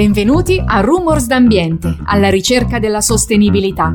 Benvenuti 0.00 0.58
a 0.64 0.80
Rumors 0.80 1.26
d'Ambiente, 1.26 1.94
alla 2.06 2.30
ricerca 2.30 2.78
della 2.78 3.02
sostenibilità. 3.02 3.92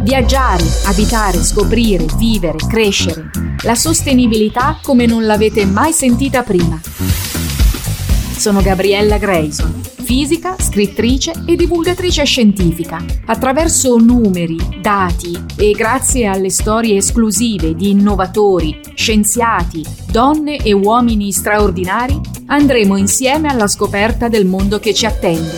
Viaggiare, 0.00 0.64
abitare, 0.86 1.36
scoprire, 1.42 2.06
vivere, 2.16 2.56
crescere. 2.56 3.28
La 3.64 3.74
sostenibilità 3.74 4.78
come 4.82 5.04
non 5.04 5.26
l'avete 5.26 5.66
mai 5.66 5.92
sentita 5.92 6.42
prima. 6.42 6.80
Sono 8.34 8.62
Gabriella 8.62 9.18
Grayson, 9.18 9.78
fisica, 10.12 10.56
scrittrice 10.58 11.32
e 11.46 11.56
divulgatrice 11.56 12.24
scientifica. 12.24 13.02
Attraverso 13.24 13.96
numeri, 13.96 14.58
dati 14.78 15.42
e 15.56 15.70
grazie 15.70 16.26
alle 16.26 16.50
storie 16.50 16.98
esclusive 16.98 17.74
di 17.74 17.92
innovatori, 17.92 18.78
scienziati, 18.92 19.82
donne 20.10 20.58
e 20.58 20.74
uomini 20.74 21.32
straordinari, 21.32 22.20
andremo 22.44 22.98
insieme 22.98 23.48
alla 23.48 23.66
scoperta 23.66 24.28
del 24.28 24.44
mondo 24.44 24.78
che 24.78 24.92
ci 24.92 25.06
attende. 25.06 25.56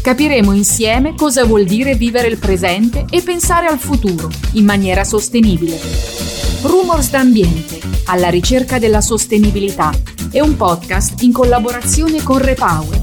Capiremo 0.00 0.54
insieme 0.54 1.14
cosa 1.14 1.44
vuol 1.44 1.64
dire 1.64 1.96
vivere 1.96 2.28
il 2.28 2.38
presente 2.38 3.04
e 3.10 3.20
pensare 3.20 3.66
al 3.66 3.78
futuro 3.78 4.30
in 4.52 4.64
maniera 4.64 5.04
sostenibile. 5.04 6.35
Rumors 6.66 7.10
d'ambiente, 7.10 7.78
alla 8.06 8.28
ricerca 8.28 8.80
della 8.80 9.00
sostenibilità, 9.00 9.92
è 10.32 10.40
un 10.40 10.56
podcast 10.56 11.22
in 11.22 11.30
collaborazione 11.30 12.24
con 12.24 12.38
Repower. 12.38 13.02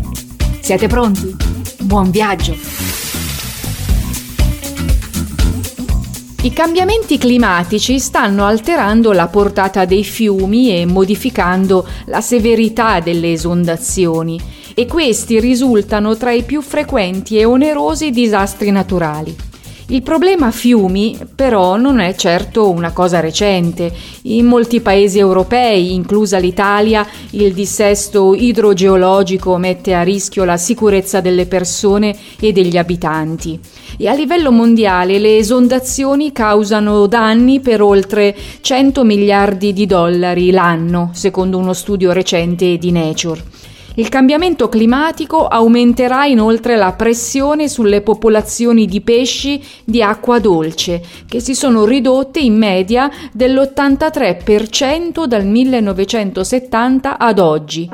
Siete 0.60 0.88
pronti? 0.88 1.34
Buon 1.80 2.12
viaggio! 2.12 2.58
I 6.42 6.52
cambiamenti 6.52 7.18
climatici 7.18 8.00
stanno 8.00 8.46
alterando 8.46 9.14
la 9.14 9.28
portata 9.28 9.86
dei 9.86 10.04
fiumi 10.04 10.78
e 10.78 10.86
modificando 10.86 11.88
la 12.08 12.20
severità 12.20 13.00
delle 13.00 13.32
esondazioni 13.32 14.42
e 14.74 14.86
questi 14.88 15.40
risultano 15.40 16.18
tra 16.18 16.34
i 16.34 16.44
più 16.44 16.62
frequenti 16.62 17.38
e 17.38 17.46
onerosi 17.46 18.12
disastri 18.12 18.72
naturali. 18.72 19.34
Il 19.88 20.02
problema 20.02 20.50
fiumi 20.50 21.18
però 21.36 21.76
non 21.76 22.00
è 22.00 22.16
certo 22.16 22.70
una 22.70 22.94
cosa 22.94 23.20
recente. 23.20 23.92
In 24.24 24.46
molti 24.46 24.80
paesi 24.80 25.20
europei, 25.20 25.94
inclusa 25.94 26.38
l'Italia, 26.38 27.06
il 27.32 27.54
dissesto 27.54 28.34
idrogeologico 28.34 29.58
mette 29.58 29.94
a 29.94 30.02
rischio 30.02 30.46
la 30.46 30.56
sicurezza 30.56 31.20
delle 31.20 31.48
persone 31.48 32.16
e 32.40 32.54
degli 32.54 32.78
abitanti. 32.78 33.60
E 33.98 34.08
a 34.08 34.14
livello 34.14 34.52
mondiale 34.52 35.20
le 35.20 35.38
esondazioni 35.38 36.32
causano 36.32 37.06
danni 37.06 37.60
per 37.60 37.82
oltre 37.82 38.36
100 38.62 39.04
miliardi 39.04 39.74
di 39.74 39.86
dollari 39.86 40.52
l'anno, 40.52 41.10
secondo 41.14 41.58
uno 41.58 41.74
studio 41.74 42.14
recente 42.14 42.78
di 42.78 42.92
Nature. 42.92 43.44
Il 43.96 44.10
cambiamento 44.10 44.70
climatico 44.70 45.46
aumenterà 45.46 46.26
inoltre 46.26 46.76
la 46.76 46.94
pressione 46.94 47.68
sulle 47.68 48.02
popolazioni 48.02 48.88
di 48.88 49.02
pesci 49.02 49.64
di 49.84 50.02
acqua 50.02 50.40
dolce, 50.40 51.00
che 51.28 51.40
si 51.40 51.54
sono 51.54 51.86
ridotte 51.86 52.40
in 52.40 52.58
media 52.58 53.08
dell'83% 53.32 55.26
dal 55.26 55.46
1970 55.46 57.20
ad 57.20 57.38
oggi. 57.38 57.88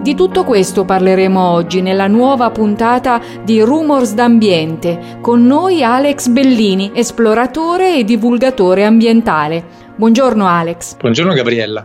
Di 0.00 0.14
tutto 0.14 0.44
questo 0.44 0.84
parleremo 0.84 1.40
oggi 1.40 1.80
nella 1.80 2.06
nuova 2.06 2.50
puntata 2.50 3.20
di 3.42 3.60
Rumors 3.60 4.14
d'Ambiente, 4.14 5.18
con 5.20 5.44
noi 5.44 5.82
Alex 5.82 6.28
Bellini, 6.28 6.92
esploratore 6.94 7.96
e 7.96 8.04
divulgatore 8.04 8.84
ambientale. 8.84 9.64
Buongiorno 9.96 10.46
Alex. 10.46 10.96
Buongiorno 10.98 11.32
Gabriella. 11.32 11.84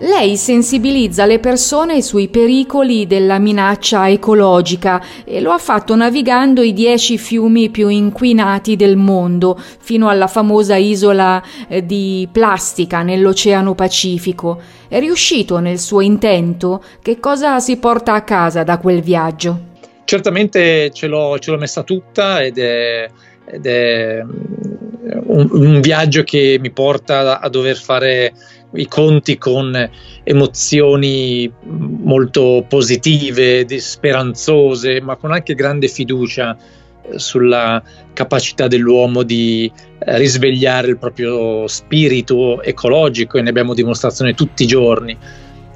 Lei 0.00 0.36
sensibilizza 0.36 1.26
le 1.26 1.38
persone 1.38 2.02
sui 2.02 2.28
pericoli 2.28 3.06
della 3.06 3.38
minaccia 3.38 4.08
ecologica 4.08 5.02
e 5.24 5.40
lo 5.40 5.52
ha 5.52 5.58
fatto 5.58 5.94
navigando 5.94 6.62
i 6.62 6.72
dieci 6.72 7.18
fiumi 7.18 7.70
più 7.70 7.88
inquinati 7.88 8.76
del 8.76 8.96
mondo 8.96 9.58
fino 9.80 10.08
alla 10.08 10.26
famosa 10.26 10.76
isola 10.76 11.42
eh, 11.68 11.84
di 11.84 12.28
plastica 12.30 13.02
nell'Oceano 13.02 13.74
Pacifico. 13.74 14.60
È 14.88 14.98
riuscito 14.98 15.58
nel 15.58 15.78
suo 15.78 16.00
intento? 16.00 16.82
Che 17.00 17.20
cosa 17.20 17.60
si 17.60 17.76
porta 17.76 18.14
a 18.14 18.22
casa 18.22 18.62
da 18.62 18.78
quel 18.78 19.00
viaggio? 19.02 19.68
Certamente 20.04 20.90
ce 20.90 21.06
l'ho, 21.06 21.38
ce 21.38 21.50
l'ho 21.52 21.58
messa 21.58 21.82
tutta 21.84 22.42
ed 22.42 22.58
è, 22.58 23.08
ed 23.44 23.66
è 23.66 24.20
un, 24.20 25.48
un 25.52 25.80
viaggio 25.80 26.24
che 26.24 26.58
mi 26.60 26.70
porta 26.70 27.40
a 27.40 27.48
dover 27.48 27.76
fare 27.76 28.32
i 28.74 28.86
conti 28.86 29.36
con 29.38 29.90
emozioni 30.22 31.50
molto 31.62 32.64
positive, 32.68 33.66
speranzose, 33.78 35.00
ma 35.00 35.16
con 35.16 35.32
anche 35.32 35.54
grande 35.54 35.88
fiducia 35.88 36.56
eh, 37.02 37.18
sulla 37.18 37.82
capacità 38.12 38.68
dell'uomo 38.68 39.22
di 39.22 39.70
eh, 39.98 40.18
risvegliare 40.18 40.88
il 40.88 40.98
proprio 40.98 41.66
spirito 41.66 42.62
ecologico 42.62 43.38
e 43.38 43.42
ne 43.42 43.50
abbiamo 43.50 43.74
dimostrazione 43.74 44.34
tutti 44.34 44.62
i 44.64 44.66
giorni, 44.66 45.16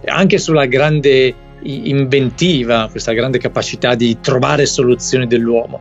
anche 0.07 0.39
sulla 0.39 0.67
grande 0.67 1.35
inventiva, 1.63 2.89
questa 2.91 3.13
grande 3.13 3.39
capacità 3.39 3.95
di 3.95 4.19
trovare 4.21 4.67
soluzioni 4.67 5.27
dell'uomo. 5.27 5.81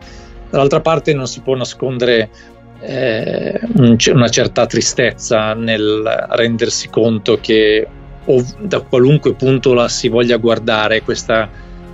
Dall'altra 0.50 0.81
parte 0.81 1.13
non 1.13 1.28
si 1.28 1.41
può 1.41 1.56
nascondere 1.56 2.29
eh, 2.86 3.60
una 4.12 4.30
certa 4.30 4.66
tristezza 4.66 5.54
nel 5.54 6.28
rendersi 6.30 6.90
conto 6.90 7.38
che 7.40 7.88
da 8.60 8.80
qualunque 8.82 9.34
punto 9.34 9.74
la 9.74 9.88
si 9.90 10.08
voglia 10.08 10.38
guardare 10.38 11.02
questa 11.02 11.50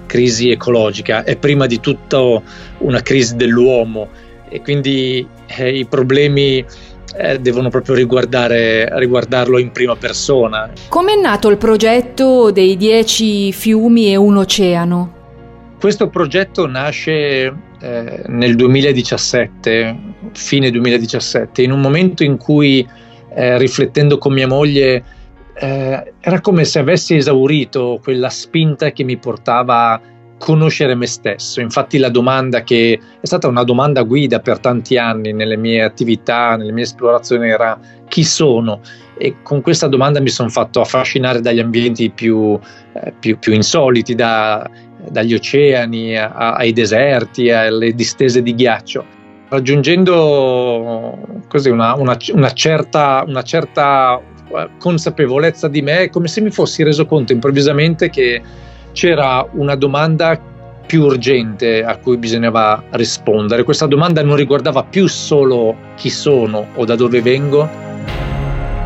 crisi 0.05 0.49
ecologica 0.49 1.23
è 1.23 1.35
prima 1.37 1.65
di 1.65 1.79
tutto 1.79 2.43
una 2.79 3.01
crisi 3.01 3.35
dell'uomo 3.35 4.09
e 4.49 4.61
quindi 4.61 5.25
eh, 5.45 5.77
i 5.77 5.85
problemi 5.85 6.65
eh, 7.15 7.39
devono 7.39 7.69
proprio 7.69 7.95
riguardare, 7.95 8.87
riguardarlo 8.97 9.59
in 9.59 9.71
prima 9.71 9.95
persona. 9.95 10.71
Come 10.87 11.13
è 11.13 11.19
nato 11.19 11.49
il 11.49 11.57
progetto 11.57 12.51
dei 12.51 12.75
dieci 12.77 13.51
fiumi 13.51 14.11
e 14.11 14.15
un 14.15 14.37
oceano? 14.37 15.13
Questo 15.79 16.09
progetto 16.09 16.67
nasce 16.67 17.53
eh, 17.79 18.23
nel 18.27 18.55
2017, 18.55 19.97
fine 20.33 20.71
2017, 20.71 21.61
in 21.61 21.71
un 21.71 21.81
momento 21.81 22.23
in 22.23 22.37
cui 22.37 22.87
eh, 23.35 23.57
riflettendo 23.57 24.17
con 24.17 24.33
mia 24.33 24.47
moglie 24.47 25.03
eh, 25.53 26.13
era 26.19 26.41
come 26.41 26.65
se 26.65 26.79
avessi 26.79 27.15
esaurito 27.15 27.99
quella 28.03 28.29
spinta 28.29 28.91
che 28.91 29.03
mi 29.03 29.17
portava 29.17 29.93
a 29.93 30.01
conoscere 30.37 30.95
me 30.95 31.05
stesso. 31.05 31.59
Infatti 31.59 31.97
la 31.97 32.09
domanda 32.09 32.63
che 32.63 32.99
è 33.19 33.25
stata 33.25 33.47
una 33.47 33.63
domanda 33.63 34.03
guida 34.03 34.39
per 34.39 34.59
tanti 34.59 34.97
anni 34.97 35.33
nelle 35.33 35.57
mie 35.57 35.83
attività, 35.83 36.55
nelle 36.55 36.71
mie 36.71 36.83
esplorazioni 36.83 37.49
era 37.49 37.77
chi 38.07 38.23
sono? 38.23 38.79
E 39.17 39.35
con 39.43 39.61
questa 39.61 39.87
domanda 39.87 40.21
mi 40.21 40.29
sono 40.29 40.47
fatto 40.47 40.79
affascinare 40.79 41.41
dagli 41.41 41.59
ambienti 41.59 42.09
più, 42.09 42.57
eh, 42.93 43.13
più, 43.19 43.37
più 43.37 43.53
insoliti, 43.53 44.15
da 44.15 44.69
dagli 45.07 45.33
oceani 45.33 46.17
a, 46.17 46.53
ai 46.53 46.73
deserti, 46.73 47.49
alle 47.49 47.93
distese 47.93 48.41
di 48.41 48.53
ghiaccio, 48.53 49.05
raggiungendo 49.49 51.17
così, 51.47 51.69
una, 51.69 51.95
una, 51.95 52.17
una, 52.33 52.53
certa, 52.53 53.23
una 53.27 53.41
certa 53.41 54.19
eh, 54.19 54.69
consapevolezza 54.77 55.67
di 55.67 55.81
me, 55.81 56.09
come 56.09 56.27
se 56.27 56.41
mi 56.41 56.51
fossi 56.51 56.83
reso 56.83 57.05
conto 57.05 57.33
improvvisamente 57.33 58.09
che 58.09 58.41
c'era 58.91 59.45
una 59.51 59.75
domanda 59.75 60.39
più 60.85 61.03
urgente 61.03 61.83
a 61.83 61.97
cui 61.97 62.17
bisognava 62.17 62.83
rispondere. 62.91 63.63
Questa 63.63 63.85
domanda 63.85 64.23
non 64.23 64.35
riguardava 64.35 64.83
più 64.83 65.07
solo 65.07 65.75
chi 65.95 66.09
sono 66.09 66.65
o 66.73 66.85
da 66.85 66.95
dove 66.95 67.21
vengo, 67.21 67.69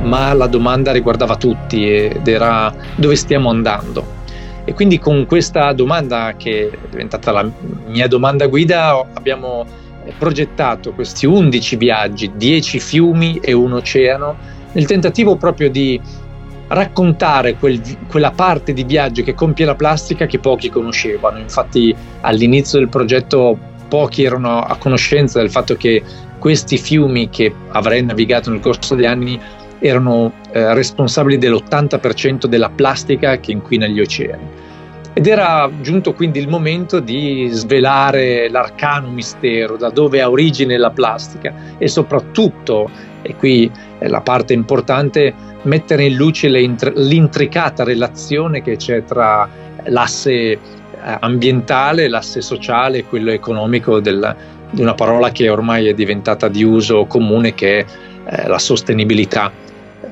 ma 0.02 0.34
la 0.34 0.48
domanda 0.48 0.92
riguardava 0.92 1.38
tutti 1.38 1.90
ed 1.90 2.28
era 2.28 2.74
dove 2.96 3.16
stiamo 3.16 3.50
andando. 3.50 4.22
E 4.66 4.74
quindi 4.74 5.00
con 5.00 5.26
questa 5.26 5.72
domanda, 5.74 6.34
che 6.38 6.70
è 6.70 6.78
diventata 6.90 7.32
la 7.32 7.50
mia 7.88 8.08
domanda 8.08 8.48
guida, 8.48 9.06
abbiamo 9.14 9.66
progettato 10.18 10.94
questi 10.94 11.26
11 11.26 11.76
viaggi, 11.76 12.32
10 12.36 12.80
fiumi 12.80 13.40
e 13.42 13.54
un 13.54 13.74
oceano, 13.74 14.36
nel 14.74 14.86
tentativo 14.86 15.36
proprio 15.36 15.70
di 15.70 16.00
raccontare 16.68 17.56
quel, 17.56 17.80
quella 18.08 18.32
parte 18.32 18.74
di 18.74 18.84
viaggio 18.84 19.24
che 19.24 19.34
compie 19.34 19.66
la 19.66 19.76
plastica 19.76 20.26
che 20.26 20.40
pochi 20.40 20.70
conoscevano. 20.70 21.38
Infatti 21.38 21.96
all'inizio 22.22 22.80
del 22.80 22.90
progetto 22.90 23.58
pochi 23.88 24.24
erano 24.24 24.62
a 24.62 24.76
conoscenza 24.78 25.40
del 25.40 25.52
fatto 25.52 25.76
che 25.76 26.02
questi 26.40 26.78
fiumi 26.78 27.30
che 27.30 27.54
avrei 27.70 28.04
navigato 28.04 28.50
nel 28.50 28.60
corso 28.60 28.96
degli 28.96 29.06
anni 29.06 29.40
erano 29.80 30.34
eh, 30.52 30.74
responsabili 30.74 31.38
dell'80% 31.38 32.46
della 32.46 32.70
plastica 32.70 33.40
che 33.40 33.52
inquina 33.52 33.86
gli 33.86 34.00
oceani. 34.00 34.72
Ed 35.16 35.28
era 35.28 35.70
giunto 35.82 36.14
quindi 36.14 36.40
il 36.40 36.48
momento 36.48 37.00
di 37.00 37.48
svelare 37.52 38.50
l'arcano 38.50 39.10
mistero, 39.10 39.78
da 39.78 39.90
dove 39.90 40.22
ha 40.22 40.30
origine 40.30 40.76
la 40.78 40.90
plastica 40.90 41.54
e 41.78 41.88
soprattutto, 41.88 42.90
e 43.22 43.36
qui 43.36 43.72
è 44.00 44.08
la 44.08 44.22
parte 44.22 44.54
importante, 44.54 45.34
mettere 45.64 46.06
in 46.06 46.16
luce 46.16 46.50
l'intricata 46.50 47.84
relazione 47.84 48.64
che 48.64 48.76
c'è 48.76 49.04
tra 49.04 49.48
l'asse 49.86 50.58
ambientale, 51.04 52.08
l'asse 52.08 52.42
sociale 52.42 53.00
e 53.00 53.06
quello 53.06 53.32
economico 53.32 54.00
del, 54.00 54.36
di 54.72 54.82
una 54.82 54.94
parola 54.94 55.32
che 55.32 55.50
ormai 55.50 55.88
è 55.88 55.94
diventata 55.94 56.48
di 56.48 56.64
uso 56.64 57.06
comune 57.06 57.54
che 57.54 57.80
è 57.80 57.86
eh, 58.26 58.48
la 58.48 58.58
sostenibilità. 58.60 59.52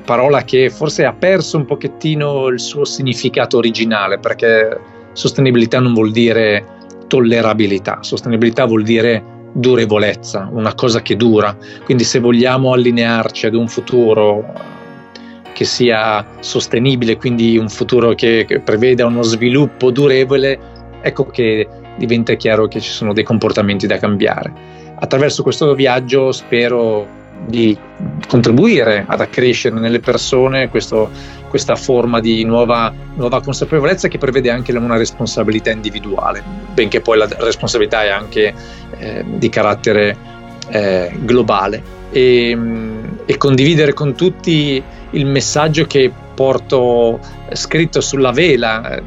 Parola 0.04 0.42
che 0.42 0.70
forse 0.70 1.04
ha 1.04 1.12
perso 1.12 1.56
un 1.56 1.64
pochettino 1.64 2.48
il 2.48 2.60
suo 2.60 2.84
significato 2.84 3.56
originale 3.56 4.18
perché 4.18 4.78
sostenibilità 5.12 5.78
non 5.80 5.94
vuol 5.94 6.10
dire 6.10 6.64
tollerabilità, 7.06 7.98
sostenibilità 8.00 8.64
vuol 8.64 8.82
dire 8.82 9.22
durevolezza, 9.52 10.48
una 10.50 10.74
cosa 10.74 11.02
che 11.02 11.16
dura. 11.16 11.56
Quindi 11.84 12.04
se 12.04 12.18
vogliamo 12.18 12.72
allinearci 12.72 13.46
ad 13.46 13.54
un 13.54 13.68
futuro 13.68 14.52
che 15.52 15.64
sia 15.64 16.26
sostenibile, 16.40 17.16
quindi 17.16 17.58
un 17.58 17.68
futuro 17.68 18.14
che, 18.14 18.44
che 18.46 18.60
preveda 18.60 19.06
uno 19.06 19.22
sviluppo 19.22 19.90
durevole, 19.90 20.58
ecco 21.02 21.26
che 21.26 21.68
diventa 21.96 22.34
chiaro 22.34 22.66
che 22.68 22.80
ci 22.80 22.90
sono 22.90 23.12
dei 23.12 23.24
comportamenti 23.24 23.86
da 23.86 23.98
cambiare. 23.98 24.52
Attraverso 24.98 25.42
questo 25.42 25.74
viaggio 25.74 26.32
spero 26.32 27.20
di 27.46 27.76
contribuire 28.28 29.04
ad 29.06 29.20
accrescere 29.20 29.78
nelle 29.78 30.00
persone 30.00 30.68
questo, 30.68 31.10
questa 31.48 31.76
forma 31.76 32.20
di 32.20 32.44
nuova, 32.44 32.92
nuova, 33.14 33.40
consapevolezza 33.40 34.08
che 34.08 34.18
prevede 34.18 34.50
anche 34.50 34.72
una 34.72 34.96
responsabilità 34.96 35.70
individuale, 35.70 36.42
benché 36.72 37.00
poi 37.00 37.18
la 37.18 37.28
responsabilità 37.38 38.04
è 38.04 38.08
anche 38.08 38.54
eh, 38.98 39.24
di 39.26 39.48
carattere 39.48 40.16
eh, 40.68 41.12
globale. 41.20 42.00
E, 42.12 42.58
e 43.24 43.36
condividere 43.38 43.94
con 43.94 44.14
tutti 44.14 44.82
il 45.10 45.26
messaggio 45.26 45.86
che 45.86 46.12
porto 46.34 47.20
scritto 47.52 48.00
sulla 48.00 48.32
vela 48.32 48.96
eh, 48.96 49.02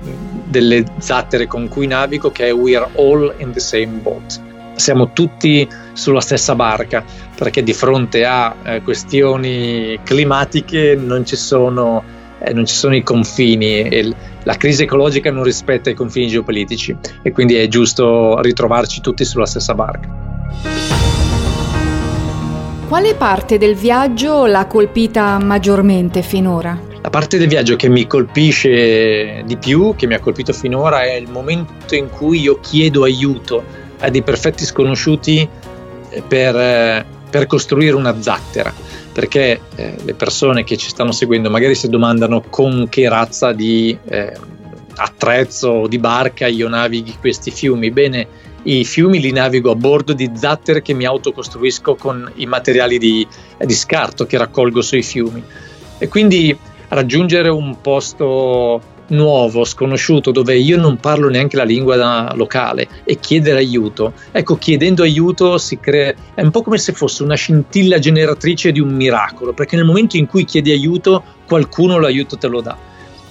delle 0.46 0.86
zattere 1.00 1.48
con 1.48 1.68
cui 1.68 1.88
navigo 1.88 2.31
che 2.31 2.48
è 2.48 2.54
We 2.54 2.76
are 2.76 2.90
all 2.96 3.34
in 3.38 3.52
the 3.52 3.60
same 3.60 4.00
boat. 4.02 4.44
Siamo 4.75 5.12
tutti 5.13 5.68
sulla 5.94 6.22
stessa 6.22 6.54
barca 6.56 7.04
perché 7.36 7.63
di 7.63 7.74
fronte 7.74 8.25
a 8.25 8.56
eh, 8.63 8.81
questioni 8.81 10.00
climatiche 10.04 10.95
non 10.95 11.25
ci 11.25 11.36
sono, 11.36 12.04
eh, 12.39 12.54
non 12.54 12.66
ci 12.66 12.75
sono 12.75 12.95
i 12.95 13.04
confini 13.04 13.83
e 13.83 14.13
la 14.44 14.56
crisi 14.56 14.83
ecologica 14.83 15.31
non 15.31 15.44
rispetta 15.44 15.89
i 15.89 15.94
confini 15.94 16.27
geopolitici 16.27 16.95
e 17.22 17.31
quindi 17.31 17.56
è 17.56 17.68
giusto 17.68 18.39
ritrovarci 18.42 19.01
tutti 19.01 19.24
sulla 19.25 19.45
stessa 19.45 19.74
barca. 19.74 20.24
Quale 22.88 23.16
parte 23.16 23.57
del 23.57 23.75
viaggio 23.75 24.45
l'ha 24.45 24.68
colpita 24.68 25.39
maggiormente 25.39 26.21
finora? 26.21 26.80
La 27.01 27.10
parte 27.10 27.38
del 27.38 27.48
viaggio 27.48 27.75
che 27.75 27.89
mi 27.89 28.06
colpisce 28.07 29.42
di 29.45 29.57
più, 29.57 29.95
che 29.95 30.06
mi 30.06 30.13
ha 30.13 30.19
colpito 30.19 30.54
finora, 30.54 31.04
è 31.04 31.13
il 31.13 31.30
momento 31.30 31.95
in 31.95 32.10
cui 32.10 32.42
io 32.42 32.60
chiedo 32.60 33.04
aiuto 33.04 33.83
a 34.06 34.10
dei 34.10 34.22
perfetti 34.22 34.66
sconosciuti 34.66 35.48
eh, 36.10 36.22
per, 36.22 36.56
eh, 36.56 37.06
per 37.30 37.48
costruire 37.48 37.96
una 37.96 38.22
zattera. 38.22 38.74
Perché 39.12 39.62
eh, 39.75 39.96
le 40.04 40.13
persone 40.13 40.63
che 40.63 40.78
ci 40.78 40.90
stanno 40.90 41.12
seguendo 41.12 41.50
magari 41.50 41.75
si 41.75 41.90
domandano 41.90 42.44
con 42.50 42.88
che 42.90 43.07
razza 43.07 43.54
di 43.54 43.98
eh, 44.06 44.34
attrezzo 44.98 45.69
o 45.69 45.88
di 45.88 46.00
barca 46.00 46.48
io 46.48 46.68
navighi 46.68 47.16
questi 47.19 47.50
fiumi. 47.52 47.92
Bene, 47.92 48.28
i 48.63 48.84
fiumi 48.84 49.19
li 49.19 49.31
navigo 49.31 49.72
a 49.72 49.75
bordo 49.75 50.13
di 50.13 50.30
zattere 50.34 50.81
che 50.81 50.94
mi 50.94 51.06
autocostruisco 51.06 51.96
con 51.96 52.30
i 52.36 52.46
materiali 52.46 52.98
di, 52.98 53.25
di 53.57 53.74
scarto 53.74 54.25
che 54.25 54.38
raccolgo 54.38 54.81
sui 54.81 55.04
fiumi. 55.04 55.44
E 55.98 56.07
quindi 56.10 56.57
raggiungere 56.90 57.50
un 57.50 57.80
posto 57.80 58.81
nuovo, 59.07 59.63
sconosciuto, 59.63 60.31
dove 60.31 60.57
io 60.57 60.78
non 60.78 60.98
parlo 60.98 61.30
neanche 61.30 61.57
la 61.57 61.63
lingua 61.63 62.34
locale 62.36 62.88
e 63.04 63.19
chiedere 63.19 63.60
aiuto. 63.60 64.13
Ecco, 64.31 64.57
chiedendo 64.57 65.04
aiuto 65.04 65.57
si 65.57 65.80
crea, 65.80 66.13
è 66.34 66.42
un 66.42 66.52
po' 66.52 66.62
come 66.62 66.78
se 66.78 66.94
fosse 66.94 67.24
una 67.24 67.36
scintilla 67.36 68.00
generatrice 68.00 68.72
di 68.72 68.80
un 68.80 68.94
miracolo, 68.94 69.54
perché 69.54 69.75
nel 69.75 69.86
momento 69.86 70.18
in 70.18 70.25
cui 70.25 70.46
chiedi 70.46 70.72
aiuto, 70.72 71.24
qualcuno 71.46 72.00
l'aiuto 72.00 72.38
te 72.38 72.48
lo 72.48 72.62
dà. 72.62 72.78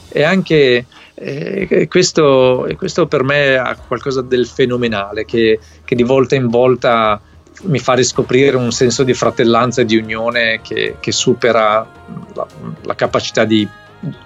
E 0.08 0.22
anche 0.22 0.86
eh, 1.14 1.86
questo, 1.88 2.68
questo, 2.76 3.06
per 3.06 3.22
me 3.24 3.56
ha 3.56 3.76
qualcosa 3.76 4.22
del 4.22 4.46
fenomenale 4.46 5.24
che, 5.24 5.58
che, 5.84 5.94
di 5.94 6.02
volta 6.02 6.34
in 6.34 6.48
volta 6.48 7.20
mi 7.62 7.78
fa 7.78 7.94
riscoprire 7.94 8.56
un 8.56 8.72
senso 8.72 9.04
di 9.04 9.14
fratellanza 9.14 9.80
e 9.80 9.84
di 9.84 9.96
unione 9.96 10.60
che, 10.62 10.96
che 11.00 11.12
supera 11.12 11.86
la, 12.34 12.46
la 12.82 12.94
capacità 12.94 13.44
di 13.44 13.66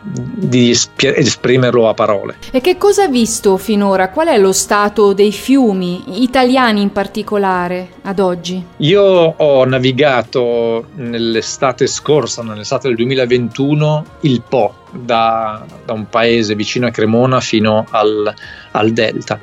di 0.03 0.71
esprimerlo 0.71 1.89
a 1.89 1.95
parole. 1.95 2.37
E 2.51 2.61
che 2.61 2.77
cosa 2.77 3.05
ha 3.05 3.09
visto 3.09 3.57
finora? 3.57 4.11
Qual 4.11 4.29
è 4.29 4.39
lo 4.39 4.53
stato 4.53 5.13
dei 5.13 5.33
fiumi, 5.33 6.23
italiani 6.23 6.83
in 6.83 6.93
particolare, 6.93 7.91
ad 8.03 8.19
oggi? 8.19 8.65
Io 8.79 9.03
ho 9.03 9.65
navigato 9.65 10.87
nell'estate 10.97 11.87
scorsa, 11.87 12.43
nell'estate 12.43 12.89
del 12.89 12.97
2021, 12.97 14.05
il 14.23 14.43
Po, 14.49 14.75
da, 14.91 15.65
da 15.85 15.93
un 15.93 16.09
paese 16.09 16.55
vicino 16.55 16.87
a 16.87 16.91
Cremona 16.91 17.41
fino 17.41 17.87
al, 17.91 18.33
al 18.73 18.93
delta. 18.93 19.41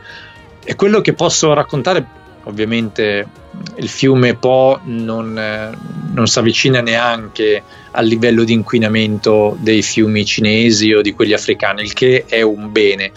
E 0.63 0.75
quello 0.75 1.01
che 1.01 1.13
posso 1.13 1.53
raccontare 1.53 2.23
ovviamente 2.45 3.27
il 3.75 3.87
fiume 3.87 4.35
Po 4.35 4.79
non, 4.83 5.37
eh, 5.37 5.71
non 6.13 6.27
si 6.27 6.39
avvicina 6.39 6.81
neanche 6.81 7.63
al 7.95 8.05
livello 8.05 8.43
di 8.43 8.53
inquinamento 8.53 9.57
dei 9.59 9.81
fiumi 9.81 10.25
cinesi 10.25 10.91
o 10.91 11.01
di 11.01 11.13
quelli 11.13 11.33
africani, 11.33 11.81
il 11.81 11.93
che 11.93 12.25
è 12.27 12.41
un 12.41 12.71
bene. 12.71 13.11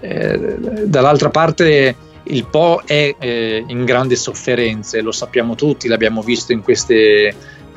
Eh, 0.00 0.56
dall'altra 0.84 1.30
parte 1.30 1.96
il 2.24 2.46
Po 2.46 2.82
è 2.84 3.14
eh, 3.18 3.64
in 3.66 3.84
grandi 3.84 4.16
sofferenze, 4.16 5.00
lo 5.00 5.12
sappiamo 5.12 5.54
tutti, 5.54 5.88
l'abbiamo 5.88 6.22
visto 6.22 6.52
in, 6.52 6.62
queste, 6.62 7.34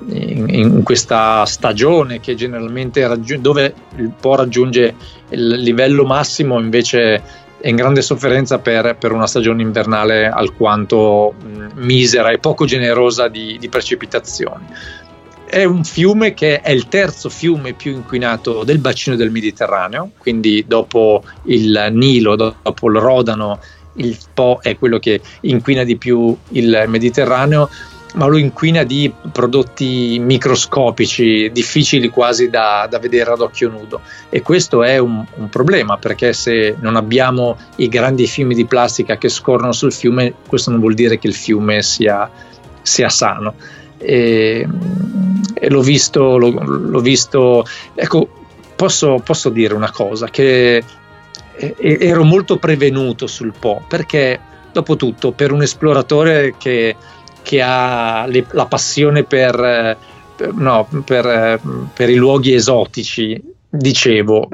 in, 0.07 0.45
in 0.49 0.83
questa 0.83 1.45
stagione 1.45 2.19
che 2.19 2.35
generalmente 2.35 3.05
raggiunge, 3.07 3.41
dove 3.41 3.73
il 3.97 4.11
Po 4.19 4.35
raggiunge 4.35 4.95
il 5.29 5.47
livello 5.47 6.05
massimo 6.05 6.59
invece 6.59 7.41
è 7.59 7.69
in 7.69 7.77
grande 7.77 8.01
sofferenza 8.01 8.59
per, 8.59 8.97
per 8.99 9.13
una 9.13 9.25
stagione 9.25 9.61
invernale 9.61 10.27
alquanto 10.27 11.33
mh, 11.41 11.79
misera 11.79 12.29
e 12.31 12.37
poco 12.37 12.65
generosa 12.65 13.29
di, 13.29 13.57
di 13.57 13.69
precipitazioni 13.69 14.65
è 15.53 15.65
un 15.65 15.83
fiume 15.83 16.33
che 16.33 16.61
è 16.61 16.71
il 16.71 16.88
terzo 16.88 17.29
fiume 17.29 17.73
più 17.73 17.91
inquinato 17.91 18.63
del 18.63 18.79
bacino 18.79 19.15
del 19.15 19.29
Mediterraneo, 19.29 20.09
quindi 20.17 20.65
dopo 20.67 21.23
il 21.44 21.89
Nilo, 21.91 22.36
dopo 22.36 22.89
il 22.89 22.98
Rodano, 22.98 23.60
il 23.98 24.17
Po 24.33 24.57
è 24.63 24.75
quello 24.79 24.98
che 24.98 25.22
inquina 25.41 25.83
di 25.83 25.95
più 25.95 26.36
il 26.50 26.86
Mediterraneo, 26.88 27.69
ma 28.15 28.25
lo 28.25 28.38
inquina 28.38 28.81
di 28.81 29.13
prodotti 29.31 30.17
microscopici, 30.19 31.51
difficili 31.51 32.10
quasi 32.10 32.50
da, 32.50 32.88
da 32.89 32.98
vedere 32.98 33.33
ad 33.33 33.41
occhio 33.41 33.69
nudo. 33.69 34.01
E 34.29 34.41
questo 34.41 34.81
è 34.81 34.98
un, 34.98 35.24
un, 35.36 35.50
problema 35.50 35.98
perché 35.98 36.33
se 36.33 36.75
non 36.79 36.95
abbiamo 36.95 37.60
i 37.75 37.88
grandi 37.89 38.25
fiumi 38.25 38.55
di 38.55 38.65
plastica 38.65 39.17
che 39.17 39.29
scorrono 39.29 39.72
sul 39.72 39.93
fiume, 39.93 40.33
questo 40.48 40.72
non 40.72 40.79
vuol 40.79 40.95
dire 40.95 41.19
che 41.19 41.27
il 41.27 41.36
fiume 41.36 41.83
sia, 41.83 42.27
sia 42.81 43.10
sano. 43.10 43.53
E, 44.03 44.67
e 45.53 45.69
l'ho 45.69 45.81
visto, 45.81 46.38
l'ho, 46.38 46.51
l'ho 46.51 47.00
visto, 47.00 47.65
ecco, 47.95 48.27
posso, 48.75 49.22
posso 49.24 49.50
dire 49.50 49.74
una 49.74 49.91
cosa, 49.91 50.27
che 50.27 50.83
ero 51.55 52.24
molto 52.24 52.57
prevenuto 52.57 53.27
sul 53.27 53.53
Po, 53.57 53.83
perché 53.88 54.39
dopo 54.72 54.95
tutto 54.95 55.31
per 55.31 55.51
un 55.51 55.62
esploratore 55.62 56.55
che, 56.57 56.95
che 57.41 57.62
ha 57.62 58.25
le, 58.27 58.45
la 58.51 58.65
passione 58.65 59.24
per, 59.24 59.98
per, 60.36 60.53
no, 60.53 60.88
per, 61.05 61.62
per 61.93 62.10
i 62.10 62.15
luoghi 62.15 62.53
esotici, 62.53 63.41
dicevo, 63.69 64.50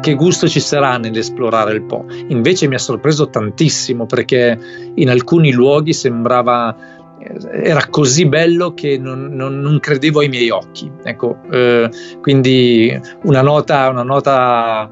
che 0.00 0.14
gusto 0.14 0.48
ci 0.48 0.60
sarà 0.60 0.96
nell'esplorare 0.96 1.74
il 1.74 1.82
Po? 1.82 2.06
Invece 2.28 2.66
mi 2.66 2.74
ha 2.74 2.78
sorpreso 2.78 3.28
tantissimo 3.28 4.06
perché 4.06 4.58
in 4.94 5.10
alcuni 5.10 5.52
luoghi 5.52 5.92
sembrava 5.92 6.98
era 7.20 7.86
così 7.88 8.26
bello 8.26 8.72
che 8.74 8.98
non, 8.98 9.28
non, 9.32 9.60
non 9.60 9.78
credevo 9.78 10.20
ai 10.20 10.28
miei 10.28 10.50
occhi. 10.50 10.90
Ecco, 11.02 11.38
eh, 11.50 11.90
quindi 12.20 12.98
una 13.22 13.42
nota, 13.42 13.88
una 13.88 14.02
nota 14.02 14.90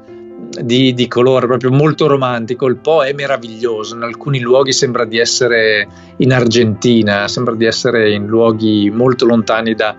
di, 0.61 0.93
di, 0.93 1.07
colore 1.07 1.47
proprio 1.47 1.71
molto 1.71 2.07
romantico. 2.07 2.67
Il 2.67 2.77
Po 2.77 3.03
è 3.03 3.13
meraviglioso. 3.13 3.95
In 3.95 4.01
alcuni 4.01 4.39
luoghi 4.39 4.73
sembra 4.73 5.05
di 5.05 5.17
essere 5.17 5.87
in 6.17 6.33
Argentina, 6.33 7.27
sembra 7.27 7.55
di 7.55 7.65
essere 7.65 8.11
in 8.11 8.25
luoghi 8.25 8.89
molto 8.89 9.25
lontani 9.25 9.75
da, 9.75 9.95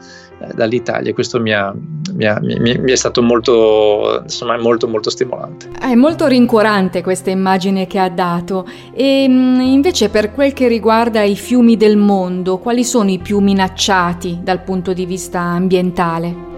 dall'Italia. 0.54 1.12
Questo 1.12 1.40
mi, 1.40 1.52
ha, 1.52 1.74
mi, 2.12 2.24
ha, 2.24 2.38
mi, 2.40 2.58
mi, 2.58 2.90
è 2.90 2.96
stato 2.96 3.22
molto, 3.22 4.20
insomma, 4.22 4.56
molto, 4.58 4.88
molto 4.88 5.10
stimolante. 5.10 5.68
È 5.78 5.94
molto 5.94 6.26
rincuorante 6.26 7.02
questa 7.02 7.30
immagine 7.30 7.86
che 7.86 7.98
ha 7.98 8.08
dato. 8.08 8.66
E 8.92 9.26
mm, 9.28 9.60
invece, 9.60 10.08
per 10.08 10.32
quel 10.32 10.52
che 10.52 10.68
riguarda 10.68 11.22
i 11.22 11.36
fiumi 11.36 11.76
del 11.76 11.96
mondo, 11.96 12.58
quali 12.58 12.84
sono 12.84 13.10
i 13.10 13.18
più 13.18 13.38
minacciati 13.38 14.40
dal 14.42 14.62
punto 14.62 14.92
di 14.92 15.06
vista 15.06 15.40
ambientale? 15.40 16.49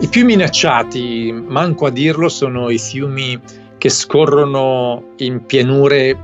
I 0.00 0.08
più 0.08 0.24
minacciati, 0.24 1.32
manco 1.32 1.86
a 1.86 1.90
dirlo, 1.90 2.28
sono 2.28 2.68
i 2.68 2.78
fiumi 2.78 3.40
che 3.78 3.88
scorrono 3.88 5.12
in 5.16 5.46
pianure 5.46 6.16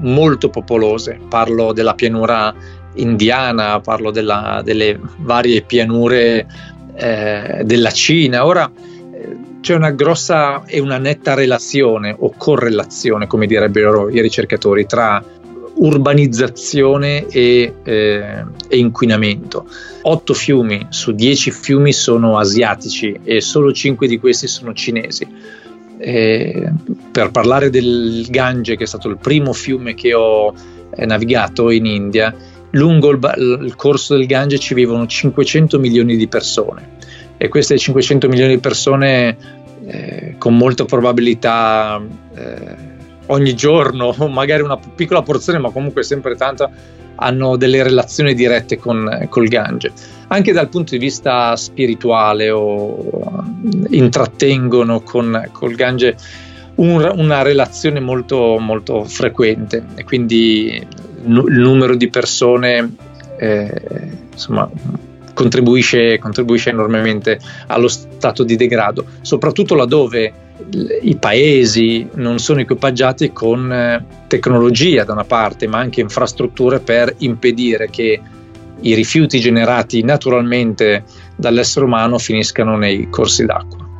molto 0.00 0.50
popolose. 0.50 1.18
Parlo 1.28 1.72
della 1.72 1.94
pianura 1.94 2.54
indiana, 2.94 3.80
parlo 3.80 4.10
della, 4.10 4.60
delle 4.64 4.98
varie 5.18 5.62
pianure 5.62 6.46
eh, 6.94 7.62
della 7.64 7.90
Cina. 7.90 8.44
Ora 8.44 8.70
eh, 8.70 9.36
c'è 9.60 9.74
una 9.74 9.90
grossa 9.90 10.64
e 10.66 10.80
una 10.80 10.98
netta 10.98 11.34
relazione 11.34 12.14
o 12.18 12.34
correlazione, 12.36 13.26
come 13.26 13.46
direbbero 13.46 14.10
i 14.10 14.20
ricercatori, 14.20 14.86
tra 14.86 15.22
urbanizzazione 15.82 17.26
e, 17.26 17.74
eh, 17.82 18.44
e, 18.68 18.76
inquinamento. 18.76 19.66
Otto 20.02 20.34
fiumi 20.34 20.86
su 20.90 21.12
dieci 21.12 21.50
fiumi 21.50 21.92
sono 21.92 22.38
asiatici 22.38 23.18
e 23.22 23.40
solo 23.40 23.72
cinque 23.72 24.06
di 24.06 24.18
questi 24.18 24.46
sono 24.46 24.72
cinesi. 24.72 25.26
Eh, 25.98 26.72
per 27.12 27.30
parlare 27.30 27.70
del 27.70 28.26
Gange, 28.28 28.76
che 28.76 28.84
è 28.84 28.86
stato 28.86 29.08
il 29.08 29.18
primo 29.18 29.52
fiume 29.52 29.94
che 29.94 30.14
ho 30.14 30.52
eh, 30.94 31.06
navigato 31.06 31.70
in 31.70 31.86
India, 31.86 32.34
lungo 32.70 33.10
il, 33.10 33.18
il, 33.62 33.76
corso 33.76 34.16
del 34.16 34.26
Gange 34.26 34.58
ci 34.58 34.74
vivono 34.74 35.06
500 35.06 35.78
milioni 35.78 36.16
di 36.16 36.26
persone 36.26 36.96
e 37.36 37.48
queste 37.48 37.76
500 37.76 38.28
milioni 38.28 38.54
di 38.54 38.60
persone 38.60 39.36
eh, 39.84 40.34
con 40.38 40.56
molta 40.56 40.84
probabilità 40.84 42.02
eh, 42.34 42.91
ogni 43.26 43.54
giorno, 43.54 44.14
magari 44.28 44.62
una 44.62 44.78
piccola 44.78 45.22
porzione, 45.22 45.58
ma 45.58 45.70
comunque 45.70 46.02
sempre 46.02 46.34
tanta, 46.36 46.70
hanno 47.16 47.56
delle 47.56 47.82
relazioni 47.82 48.34
dirette 48.34 48.78
con 48.78 49.26
col 49.28 49.48
Gange. 49.48 49.92
Anche 50.28 50.52
dal 50.52 50.68
punto 50.68 50.92
di 50.92 50.98
vista 50.98 51.54
spirituale 51.56 52.50
o 52.50 53.44
intrattengono 53.90 55.00
con 55.02 55.48
col 55.52 55.74
Gange 55.74 56.16
un, 56.76 57.10
una 57.16 57.42
relazione 57.42 58.00
molto, 58.00 58.58
molto 58.58 59.04
frequente 59.04 59.84
e 59.94 60.04
quindi 60.04 60.84
il 61.24 61.60
numero 61.60 61.94
di 61.94 62.08
persone 62.08 62.94
eh, 63.38 63.82
insomma, 64.32 64.68
contribuisce, 65.34 66.18
contribuisce 66.18 66.70
enormemente 66.70 67.38
allo 67.66 67.88
stato 67.88 68.42
di 68.42 68.56
degrado, 68.56 69.04
soprattutto 69.20 69.74
laddove 69.74 70.32
i 71.02 71.16
paesi 71.16 72.08
non 72.14 72.38
sono 72.38 72.60
equipaggiati 72.60 73.32
con 73.32 73.72
eh, 73.72 74.04
tecnologia 74.26 75.04
da 75.04 75.12
una 75.12 75.24
parte, 75.24 75.66
ma 75.66 75.78
anche 75.78 76.00
infrastrutture 76.00 76.80
per 76.80 77.14
impedire 77.18 77.88
che 77.90 78.20
i 78.80 78.94
rifiuti 78.94 79.38
generati 79.40 80.02
naturalmente 80.02 81.04
dall'essere 81.36 81.84
umano 81.84 82.18
finiscano 82.18 82.76
nei 82.76 83.08
corsi 83.08 83.44
d'acqua. 83.44 83.90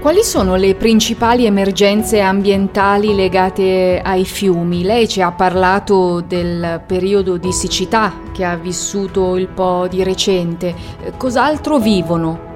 Quali 0.00 0.22
sono 0.22 0.56
le 0.56 0.76
principali 0.76 1.44
emergenze 1.44 2.20
ambientali 2.20 3.14
legate 3.14 4.00
ai 4.02 4.24
fiumi? 4.24 4.82
Lei 4.82 5.06
ci 5.06 5.20
ha 5.20 5.30
parlato 5.30 6.24
del 6.26 6.80
periodo 6.86 7.36
di 7.36 7.52
siccità 7.52 8.14
che 8.32 8.42
ha 8.42 8.56
vissuto 8.56 9.36
il 9.36 9.48
Po 9.48 9.86
di 9.88 10.02
recente. 10.02 10.74
Cos'altro 11.18 11.78
vivono? 11.78 12.49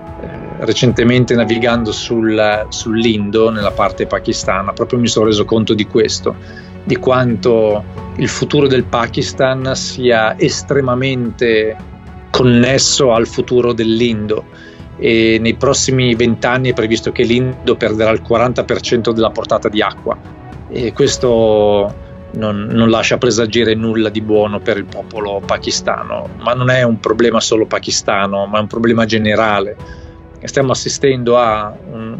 Recentemente 0.64 1.34
navigando 1.34 1.92
sul, 1.92 2.66
sull'Indo, 2.68 3.50
nella 3.50 3.70
parte 3.70 4.06
pakistana, 4.06 4.72
proprio 4.72 4.98
mi 4.98 5.08
sono 5.08 5.26
reso 5.26 5.44
conto 5.44 5.74
di 5.74 5.86
questo, 5.86 6.34
di 6.84 6.96
quanto 6.96 7.82
il 8.16 8.28
futuro 8.28 8.66
del 8.66 8.84
Pakistan 8.84 9.74
sia 9.74 10.38
estremamente 10.38 11.76
connesso 12.30 13.12
al 13.12 13.26
futuro 13.26 13.72
dell'Indo. 13.72 14.44
E 14.96 15.38
nei 15.40 15.54
prossimi 15.54 16.14
vent'anni 16.14 16.70
è 16.70 16.72
previsto 16.72 17.10
che 17.10 17.24
l'Indo 17.24 17.76
perderà 17.76 18.10
il 18.10 18.22
40% 18.22 19.10
della 19.12 19.30
portata 19.30 19.68
di 19.68 19.82
acqua. 19.82 20.16
E 20.68 20.92
questo 20.92 21.94
non, 22.32 22.68
non, 22.70 22.90
lascia 22.90 23.18
presagire 23.18 23.74
nulla 23.74 24.08
di 24.08 24.20
buono 24.20 24.60
per 24.60 24.76
il 24.76 24.84
popolo 24.84 25.42
pakistano, 25.44 26.28
ma 26.38 26.54
non 26.54 26.70
è 26.70 26.82
un 26.82 27.00
problema 27.00 27.40
solo 27.40 27.66
pakistano, 27.66 28.46
ma 28.46 28.58
è 28.58 28.60
un 28.60 28.66
problema 28.66 29.04
generale 29.04 29.76
stiamo 30.48 30.72
assistendo 30.72 31.38
a 31.38 31.74
un, 31.90 32.18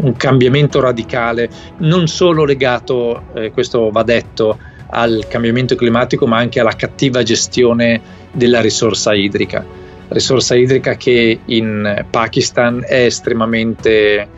un 0.00 0.16
cambiamento 0.16 0.80
radicale, 0.80 1.48
non 1.78 2.06
solo 2.06 2.44
legato, 2.44 3.22
eh, 3.34 3.50
questo 3.50 3.90
va 3.90 4.02
detto, 4.02 4.58
al 4.90 5.26
cambiamento 5.28 5.74
climatico, 5.74 6.26
ma 6.26 6.38
anche 6.38 6.60
alla 6.60 6.74
cattiva 6.74 7.22
gestione 7.22 8.00
della 8.32 8.60
risorsa 8.60 9.14
idrica. 9.14 9.64
Risorsa 10.08 10.54
idrica 10.54 10.96
che 10.96 11.40
in 11.44 12.06
Pakistan 12.08 12.82
è 12.86 13.04
estremamente 13.04 14.28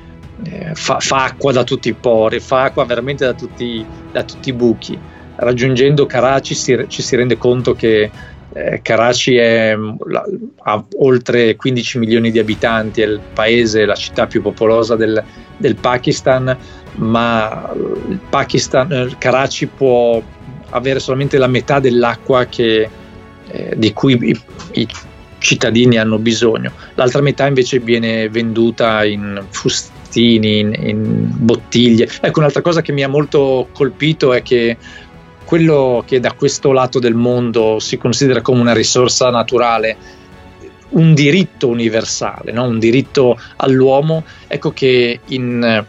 eh, 0.42 0.74
fa, 0.74 0.98
fa, 0.98 1.24
acqua 1.24 1.52
da 1.52 1.64
tutti 1.64 1.88
i 1.88 1.92
pori, 1.92 2.40
fa 2.40 2.64
acqua 2.64 2.84
veramente 2.84 3.24
da 3.24 3.34
tutti, 3.34 3.84
da 4.10 4.24
tutti 4.24 4.48
i 4.48 4.52
buchi. 4.52 4.98
Raggiungendo 5.36 6.06
Karachi 6.06 6.54
ci 6.54 7.02
si 7.02 7.16
rende 7.16 7.38
conto 7.38 7.74
che 7.74 8.10
eh, 8.52 8.80
Karachi 8.82 9.36
è, 9.36 9.76
la, 10.06 10.24
ha 10.62 10.84
oltre 10.98 11.56
15 11.56 11.98
milioni 11.98 12.30
di 12.30 12.38
abitanti, 12.38 13.02
è 13.02 13.06
il 13.06 13.20
paese, 13.32 13.84
la 13.84 13.94
città 13.94 14.26
più 14.26 14.42
popolosa 14.42 14.96
del, 14.96 15.22
del 15.56 15.76
Pakistan, 15.76 16.56
ma 16.96 17.72
il 17.74 18.20
Pakistan, 18.28 18.92
eh, 18.92 19.14
Karachi 19.18 19.66
può 19.66 20.22
avere 20.70 20.98
solamente 21.00 21.38
la 21.38 21.46
metà 21.46 21.80
dell'acqua 21.80 22.46
che, 22.46 22.88
eh, 23.48 23.74
di 23.76 23.92
cui 23.92 24.18
i, 24.20 24.40
i 24.72 24.88
cittadini 25.38 25.98
hanno 25.98 26.18
bisogno. 26.18 26.72
L'altra 26.94 27.20
metà 27.20 27.46
invece 27.46 27.78
viene 27.78 28.28
venduta 28.28 29.04
in 29.04 29.42
fustini, 29.50 30.60
in, 30.60 30.74
in, 30.76 31.28
bottiglie. 31.36 32.08
Ecco, 32.20 32.40
un'altra 32.40 32.62
cosa 32.62 32.82
che 32.82 32.92
mi 32.92 33.02
ha 33.02 33.08
molto 33.08 33.68
colpito 33.72 34.32
è 34.32 34.42
che 34.42 34.76
quello 35.50 36.04
che 36.06 36.20
da 36.20 36.32
questo 36.34 36.70
lato 36.70 37.00
del 37.00 37.16
mondo 37.16 37.80
si 37.80 37.98
considera 37.98 38.40
come 38.40 38.60
una 38.60 38.72
risorsa 38.72 39.30
naturale, 39.30 39.96
un 40.90 41.12
diritto 41.12 41.66
universale, 41.66 42.52
no? 42.52 42.68
un 42.68 42.78
diritto 42.78 43.36
all'uomo, 43.56 44.22
ecco 44.46 44.70
che 44.70 45.18
in, 45.26 45.84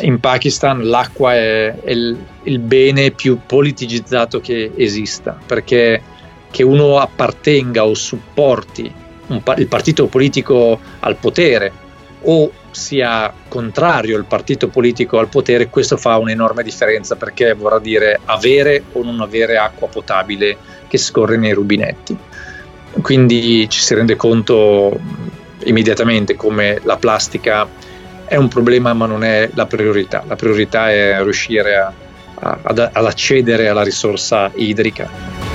in 0.00 0.18
Pakistan 0.18 0.88
l'acqua 0.88 1.32
è, 1.32 1.72
è 1.84 1.92
il, 1.92 2.18
il, 2.42 2.58
bene 2.58 3.12
più 3.12 3.38
politicizzato 3.46 4.40
che 4.40 4.72
esista, 4.74 5.38
perché 5.46 6.02
che 6.50 6.64
uno 6.64 6.98
appartenga 6.98 7.86
o 7.86 7.94
supporti 7.94 8.92
un, 9.28 9.40
il 9.58 9.68
partito 9.68 10.06
politico 10.08 10.80
al 10.98 11.14
potere 11.14 11.72
o 12.22 12.50
sia 12.74 13.32
contrario 13.48 14.18
il 14.18 14.24
partito 14.24 14.68
politico 14.68 15.18
al 15.18 15.28
potere, 15.28 15.68
questo 15.68 15.96
fa 15.96 16.16
un'enorme 16.18 16.62
differenza 16.62 17.16
perché 17.16 17.54
vorrà 17.54 17.78
dire 17.78 18.20
avere 18.24 18.82
o 18.92 19.02
non 19.02 19.20
avere 19.20 19.56
acqua 19.56 19.88
potabile 19.88 20.56
che 20.88 20.98
scorre 20.98 21.36
nei 21.36 21.52
rubinetti. 21.52 22.16
Quindi 23.00 23.68
ci 23.68 23.80
si 23.80 23.94
rende 23.94 24.16
conto 24.16 24.98
immediatamente 25.64 26.36
come 26.36 26.80
la 26.84 26.96
plastica 26.96 27.66
è 28.26 28.36
un 28.36 28.48
problema 28.48 28.92
ma 28.92 29.06
non 29.06 29.24
è 29.24 29.50
la 29.54 29.66
priorità, 29.66 30.24
la 30.26 30.36
priorità 30.36 30.90
è 30.90 31.22
riuscire 31.22 31.76
a, 31.76 31.92
a, 32.34 32.58
ad, 32.62 32.78
ad 32.92 33.06
accedere 33.06 33.68
alla 33.68 33.82
risorsa 33.82 34.50
idrica. 34.54 35.53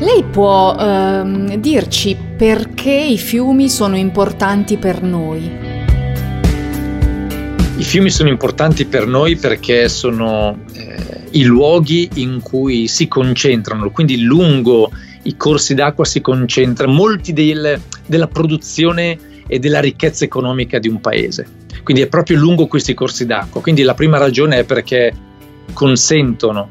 Lei 0.00 0.22
può 0.22 0.76
ehm, 0.78 1.56
dirci 1.56 2.16
perché 2.36 2.92
i 2.92 3.18
fiumi 3.18 3.68
sono 3.68 3.96
importanti 3.96 4.76
per 4.76 5.02
noi? 5.02 5.50
I 7.76 7.82
fiumi 7.82 8.08
sono 8.08 8.28
importanti 8.28 8.84
per 8.84 9.08
noi 9.08 9.34
perché 9.34 9.88
sono 9.88 10.56
eh, 10.72 11.22
i 11.30 11.42
luoghi 11.42 12.08
in 12.14 12.40
cui 12.40 12.86
si 12.86 13.08
concentrano, 13.08 13.90
quindi 13.90 14.20
lungo 14.22 14.92
i 15.22 15.36
corsi 15.36 15.74
d'acqua 15.74 16.04
si 16.04 16.20
concentra 16.20 16.86
molti 16.86 17.32
del, 17.32 17.80
della 18.06 18.28
produzione 18.28 19.18
e 19.48 19.58
della 19.58 19.80
ricchezza 19.80 20.24
economica 20.24 20.78
di 20.78 20.86
un 20.86 21.00
paese. 21.00 21.44
Quindi 21.82 22.04
è 22.04 22.06
proprio 22.06 22.38
lungo 22.38 22.68
questi 22.68 22.94
corsi 22.94 23.26
d'acqua. 23.26 23.60
Quindi 23.60 23.82
la 23.82 23.94
prima 23.94 24.18
ragione 24.18 24.58
è 24.58 24.64
perché 24.64 25.12
consentono 25.72 26.68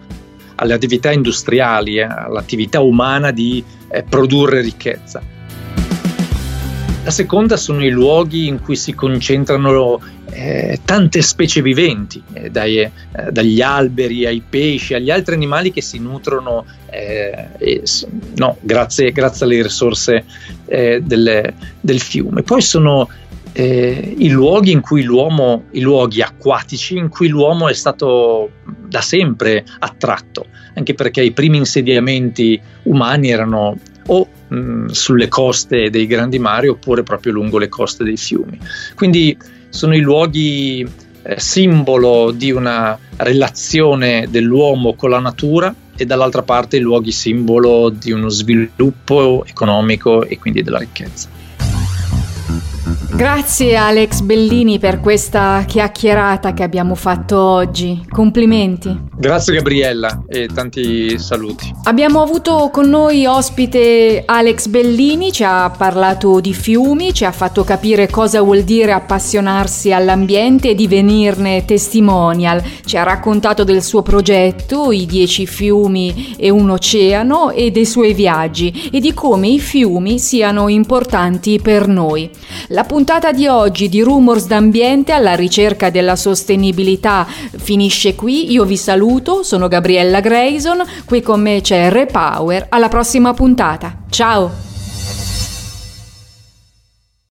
alle 0.58 0.74
attività 0.74 1.12
industriali, 1.12 1.98
eh, 1.98 2.04
all'attività 2.04 2.82
umana 2.82 3.32
di 3.32 3.64
eh, 3.90 4.04
produrre 4.04 4.62
ricchezza. 4.62 5.22
La 7.04 7.12
seconda 7.12 7.56
sono 7.56 7.86
i 7.86 7.90
luoghi 7.90 8.48
in 8.48 8.60
cui 8.60 8.76
si 8.76 8.94
concentrano 8.94 10.02
eh, 10.30 10.82
tante 10.84 11.22
specie 11.22 11.62
viventi, 11.62 12.22
eh, 12.34 12.50
dai, 12.50 12.80
eh, 12.80 12.92
dagli 13.32 13.62
alberi 13.62 14.26
ai 14.26 14.44
pesci, 14.48 14.94
agli 14.94 15.10
altri 15.10 15.34
animali 15.34 15.72
che 15.72 15.82
si 15.82 16.00
nutrono 16.00 16.66
eh, 16.90 17.82
no, 18.36 18.58
grazie, 18.60 19.12
grazie, 19.12 19.46
alle 19.46 19.62
risorse 19.62 20.26
eh, 20.66 21.02
del, 21.02 21.54
del, 21.80 22.00
fiume. 22.02 22.44
Poi 22.44 22.62
sono 22.62 23.08
eh, 23.60 24.14
i 24.20 24.30
luoghi 24.30 24.72
in 24.72 24.82
cui 24.82 25.02
l'uomo, 25.02 25.64
i 25.72 25.82
luoghi 25.82 26.22
acquatici 26.22 26.96
in 26.96 27.10
cui 27.10 27.28
l'uomo 27.28 27.68
è 27.68 27.74
stato 27.74 28.52
da 28.64 29.02
sempre 29.02 29.66
attratto, 29.80 30.46
anche 30.76 30.94
perché 30.94 31.24
i 31.24 31.32
primi 31.32 31.58
insediamenti 31.58 32.62
umani 32.84 33.32
erano 33.32 33.76
o 34.06 34.28
mh, 34.48 34.86
sulle 34.92 35.28
coste 35.28 35.90
dei 35.90 36.06
grandi 36.06 36.38
mari 36.38 36.68
oppure 36.68 37.02
proprio 37.02 37.34
lungo 37.34 37.58
le 37.58 37.68
coste 37.68 38.04
dei 38.04 38.16
fiumi. 38.16 38.60
Quindi 38.94 39.36
sono 39.70 39.96
i 39.96 40.02
luoghi 40.02 40.88
eh, 41.24 41.40
simbolo 41.40 42.30
di 42.30 42.52
una 42.52 42.96
relazione 43.16 44.28
dell'uomo 44.30 44.94
con 44.94 45.10
la 45.10 45.20
natura 45.20 45.74
e 45.96 46.06
dall'altra 46.06 46.44
parte 46.44 46.78
i 46.78 46.82
luoghi 46.82 47.12
simbolo 47.12 47.90
di 47.90 48.12
uno 48.12 48.30
sviluppo 48.30 49.44
economico 49.48 50.24
e 50.24 50.38
quindi 50.38 50.62
della 50.62 50.78
ricchezza. 50.78 51.37
Grazie 53.18 53.76
Alex 53.76 54.20
Bellini 54.22 54.78
per 54.78 55.00
questa 55.00 55.64
chiacchierata 55.66 56.54
che 56.54 56.62
abbiamo 56.62 56.94
fatto 56.94 57.40
oggi. 57.40 58.06
Complimenti. 58.08 59.06
Grazie 59.18 59.56
Gabriella 59.56 60.26
e 60.28 60.46
tanti 60.46 61.18
saluti. 61.18 61.74
Abbiamo 61.86 62.22
avuto 62.22 62.70
con 62.72 62.88
noi 62.88 63.26
ospite 63.26 64.22
Alex 64.24 64.68
Bellini, 64.68 65.32
ci 65.32 65.44
ha 65.44 65.74
parlato 65.76 66.40
di 66.40 66.54
fiumi, 66.54 67.12
ci 67.12 67.26
ha 67.26 67.32
fatto 67.32 67.64
capire 67.64 68.08
cosa 68.08 68.40
vuol 68.44 68.62
dire 68.62 68.92
appassionarsi 68.92 69.92
all'ambiente 69.92 70.70
e 70.70 70.76
divenirne 70.76 71.66
testimonial. 71.66 72.62
Ci 72.86 72.98
ha 72.98 73.02
raccontato 73.02 73.64
del 73.64 73.82
suo 73.82 74.04
progetto, 74.04 74.92
i 74.92 75.08
dieci 75.08 75.48
fiumi 75.48 76.36
e 76.38 76.52
un 76.52 76.70
oceano 76.70 77.50
e 77.50 77.72
dei 77.72 77.88
suoi 77.88 78.14
viaggi 78.14 78.92
e 78.94 79.00
di 79.00 79.16
come 79.16 79.48
i 79.48 79.60
fiumi 79.60 80.20
siano 80.20 80.68
importanti 80.68 81.60
per 81.60 81.88
noi. 81.88 82.30
La 82.68 82.84
puntata 83.08 83.32
di 83.32 83.48
oggi 83.48 83.88
di 83.88 84.02
Rumors 84.02 84.48
d'ambiente 84.48 85.14
alla 85.14 85.34
ricerca 85.34 85.90
della 85.90 86.18
sostenibilità 86.18 87.26
finisce 87.56 88.16
qui. 88.16 88.52
Io 88.52 88.66
vi 88.66 88.76
saluto, 88.76 89.44
sono 89.44 89.70
Gabriella 89.70 90.20
Grayson, 90.20 90.84
qui 91.06 91.22
con 91.22 91.40
me 91.40 91.62
c'è 91.62 91.90
Repower. 91.90 92.66
Alla 92.68 92.90
prossima 92.90 93.34
puntata. 93.34 94.00
Ciao! 94.10 94.67